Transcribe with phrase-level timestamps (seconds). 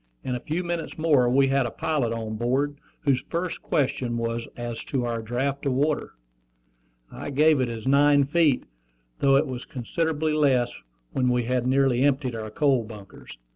[0.23, 4.47] In a few minutes more we had a pilot on board, whose first question was
[4.57, 6.15] as to our draft of water.
[7.11, 8.63] I gave it as nine feet,
[9.19, 10.71] though it was considerably less
[11.11, 13.37] when we had nearly emptied our coal bunkers.